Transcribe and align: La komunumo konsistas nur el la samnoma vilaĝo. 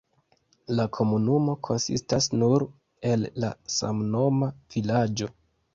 La 0.79 0.85
komunumo 0.97 1.55
konsistas 1.69 2.31
nur 2.39 2.67
el 3.13 3.29
la 3.45 3.53
samnoma 3.79 4.53
vilaĝo. 4.77 5.35